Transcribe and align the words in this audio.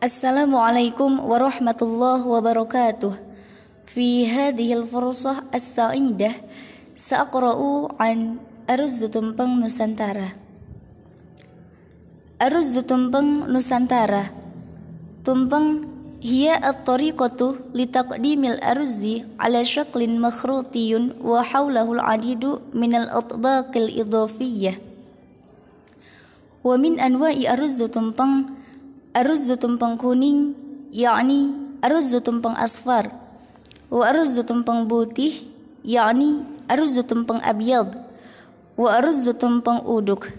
السلام 0.00 0.56
عليكم 0.56 1.20
ورحمة 1.28 1.80
الله 1.82 2.20
وبركاته 2.24 3.12
في 3.84 4.24
هذه 4.32 4.80
الفرصة 4.80 5.52
السعيدة 5.52 6.32
سأقرأ 6.96 7.60
عن 8.00 8.40
أرز 8.64 9.04
تمبang 9.12 9.60
Nusantara. 9.60 10.32
أرز 12.40 12.80
تمبang 12.88 13.44
Nusantara 13.52 14.32
تمبang 15.20 15.84
هي 16.24 16.48
الطريقة 16.48 17.54
لتقديم 17.76 18.44
الأرز 18.44 19.04
على 19.36 19.60
شكل 19.64 20.00
مخروطي 20.20 21.12
وحوله 21.20 21.92
العديد 21.92 22.44
من 22.72 22.92
الأطباق 22.94 23.72
الإضافية 23.76 24.72
ومن 26.64 26.92
أنواع 27.00 27.52
أرز 27.52 27.82
تمبang 27.92 28.59
aruzzu 29.20 29.60
tumpeng 29.60 30.00
kuning 30.00 30.56
yakni 30.88 31.52
aruzzu 31.84 32.24
tumpeng 32.24 32.56
asfar. 32.56 33.12
Wa 33.92 34.08
aruzzu 34.08 34.48
tumpeng 34.48 34.88
putih 34.88 35.44
yakni 35.84 36.40
aruzzu 36.72 37.04
tumpeng 37.04 37.36
abyad. 37.44 38.00
Wa 38.80 38.96
aruzzu 38.96 39.36
tumpeng 39.36 39.84
uduk. 39.84 40.32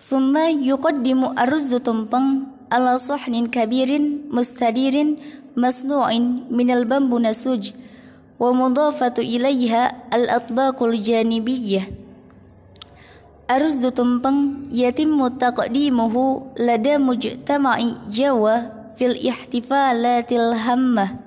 Summa 0.00 0.48
yuqaddimu 0.48 1.36
aruzzu 1.36 1.84
tumpeng 1.84 2.48
ala 2.72 2.96
suhnin 2.96 3.52
kabirin 3.52 4.24
mustadirin 4.32 5.20
masnu'in 5.52 6.48
minal 6.48 6.88
bambu 6.88 7.20
nasuj. 7.20 7.76
Wa 8.40 8.56
mudafatu 8.56 9.20
ilaiha 9.20 9.92
al-atbaqul 10.08 10.96
janibiyyah 10.96 11.84
arusdu 13.50 13.90
tumpeng 13.90 14.70
yatimmu 14.70 15.34
taqdimuhu 15.34 16.54
lada 16.54 17.02
mujtama'i 17.02 17.98
Jawa 18.06 18.70
fil 18.94 19.18
ihtifalatil 19.18 20.54
hammah. 20.54 21.18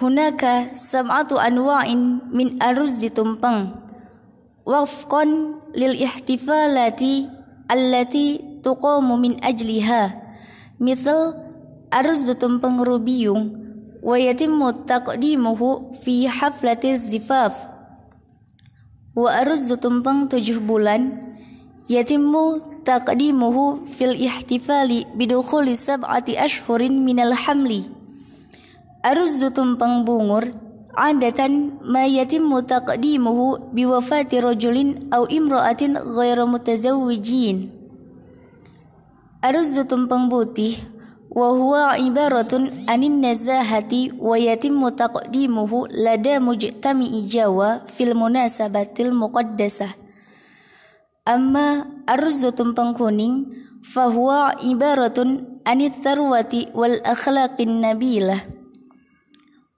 Hunaka 0.00 0.72
sam'atu 0.72 1.36
anwa'in 1.36 2.24
min 2.32 2.56
arus 2.56 3.04
ditumpeng. 3.04 3.76
Wafqan 4.64 5.60
lil 5.76 5.92
ihtifalati 5.92 7.28
allati 7.68 8.40
tuqamu 8.64 9.20
min 9.20 9.36
ajliha. 9.44 10.16
Misal 10.80 11.36
arus 11.92 12.24
dutumpeng 12.24 12.80
rubiyung 12.80 13.52
wa 14.00 14.16
yatimmu 14.16 14.88
taqdimuhu 14.88 16.00
fi 16.00 16.24
haflatiz 16.28 17.12
zifaf 17.12 17.75
wa 19.16 19.32
aruzdu 19.32 19.80
tumpeng 19.80 20.28
tujuh 20.28 20.60
bulan 20.60 21.16
yatimmu 21.88 22.76
taqdimuhu 22.84 23.88
fil 23.88 24.12
ihtifali 24.12 25.08
bidukhuli 25.16 25.72
sab'ati 25.72 26.36
ashhurin 26.36 27.00
minal 27.00 27.32
hamli. 27.32 27.88
Aruzdu 29.00 29.48
tumpeng 29.56 30.04
bungur 30.04 30.52
andatan, 30.92 31.80
ma 31.80 32.04
yatimu 32.04 32.60
taqdimuhu 32.68 33.72
biwafati 33.72 34.36
rajulin 34.36 35.08
au 35.08 35.24
imra'atin 35.24 35.96
ghairu 35.96 36.44
mutazawwijin. 36.44 37.72
Aruzdu 39.40 39.88
tumpeng 39.88 40.28
butih 40.28 40.76
وهو 41.35 41.75
عبارة 41.75 42.53
عن 42.89 43.01
النزاهة 43.03 43.93
ويتم 44.19 44.89
تقديمه 44.89 45.87
لدى 45.87 46.39
مجتمع 46.39 47.11
جاوا 47.25 47.85
في 47.87 48.03
المناسبة 48.03 48.95
المقدسة 48.99 49.89
أما 51.27 51.85
أرز 52.09 52.45
تمبang 52.45 52.91
kuning 52.97 53.35
فهو 53.93 54.29
عبارة 54.59 55.17
عن 55.67 55.81
الثروة 55.81 56.53
والأخلاق 56.75 57.55
النبيلة 57.61 58.37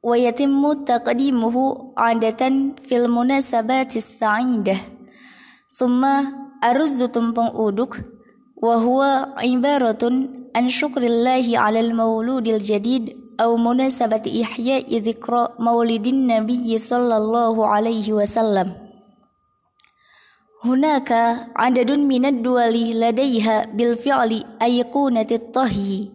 ويتم 0.03 0.73
تقديمه 0.83 1.55
عادة 1.97 2.41
في 2.83 2.97
المناسبات 2.97 3.95
السعيدة 3.95 4.77
ثم 5.69 6.01
أرز 6.63 7.03
تمبang 7.03 7.51
uduk 7.53 8.16
وهو 8.62 9.02
عبارة 9.36 10.02
عن 10.56 10.69
شكر 10.69 11.02
الله 11.02 11.58
على 11.58 11.80
المولود 11.80 12.48
الجديد 12.48 13.16
أو 13.41 13.56
مناسبة 13.56 14.42
إحياء 14.42 14.98
ذكرى 14.98 15.48
مولد 15.58 16.06
النبي 16.06 16.78
صلى 16.78 17.16
الله 17.16 17.66
عليه 17.66 18.12
وسلم. 18.12 18.74
هناك 20.64 21.10
عدد 21.56 21.91
من 21.91 22.24
الدول 22.24 23.00
لديها 23.00 23.66
بالفعل 23.66 24.44
أيقونة 24.62 25.26
الطهي 25.32 26.08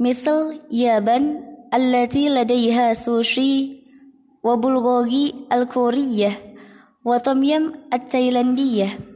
مثل 0.00 0.60
يابان 0.70 1.42
التي 1.74 2.28
لديها 2.28 2.94
سوشي 2.94 3.82
وبلغوغي 4.44 5.34
الكورية 5.52 6.32
وطميم 7.04 7.72
التايلاندية. 7.92 9.11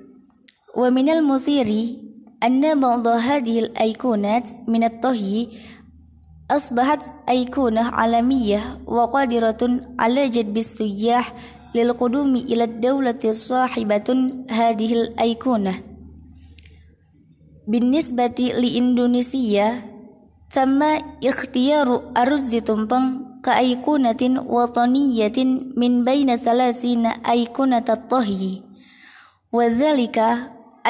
ومن 0.77 1.09
المثير 1.09 1.97
أن 2.43 2.81
بعض 2.81 3.07
هذه 3.07 3.59
الأيقونات 3.59 4.51
من 4.69 4.85
الطهي 4.85 5.49
أصبحت 6.51 7.03
أيقونة 7.29 7.81
عالمية 7.81 8.79
وقادرة 8.87 9.81
على 9.99 10.29
جذب 10.29 10.57
السياح 10.57 11.35
للقدوم 11.75 12.37
إلى 12.37 12.65
الدولة 12.65 13.23
الصاحبة 13.25 14.09
هذه 14.51 14.93
الأيقونة. 14.93 15.75
بالنسبة 17.69 18.39
لإندونيسيا 18.61 19.83
تم 20.53 20.83
اختيار 21.25 21.89
أرز 22.17 22.57
تمبang 22.57 23.27
كأيقونة 23.45 24.23
وطنية 24.49 25.39
من 25.77 26.05
بين 26.05 26.37
ثلاثين 26.37 27.07
أيقونة 27.07 27.85
الطهي 27.89 28.63
وذلك 29.53 30.19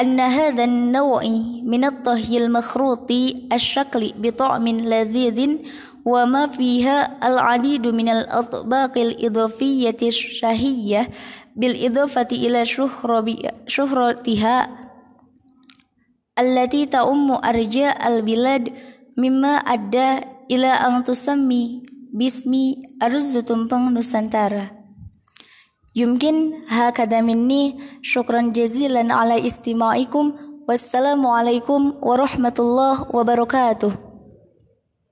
أن 0.01 0.19
هذا 0.19 0.63
النوع 0.63 1.23
من 1.63 1.83
الطهي 1.85 2.37
المخروط 2.37 3.11
الشكل 3.53 4.13
بطعم 4.17 4.67
لذيذ 4.67 5.57
وما 6.05 6.47
فيها 6.47 7.27
العديد 7.27 7.87
من 7.87 8.09
الأطباق 8.09 8.97
الإضافية 8.97 9.97
الشهية 10.01 11.09
بالإضافة 11.55 12.27
إلى 12.31 12.65
شهرتها 13.67 14.57
التي 16.39 16.85
تؤم 16.85 17.31
أرجاء 17.31 18.07
البلاد 18.07 18.73
مما 19.17 19.53
أدى 19.57 20.11
إلى 20.51 20.67
أن 20.67 21.03
تسمي 21.03 21.83
باسم 22.13 22.53
أرز 23.03 23.37
تمبang 23.43 23.91
Nusantara. 23.91 24.76
يمكن 25.96 26.52
هكذا 26.68 27.20
مني 27.20 27.78
شكرا 28.02 28.40
جزيلا 28.40 29.14
على 29.14 29.46
استماعكم 29.46 30.32
والسلام 30.68 31.26
عليكم 31.26 31.92
ورحمة 32.02 32.54
الله 32.58 33.16
وبركاته 33.16 33.92